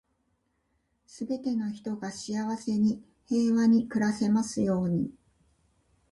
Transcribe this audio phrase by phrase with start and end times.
[1.05, 5.11] 全ての人が幸せに、平和に暮らせますように。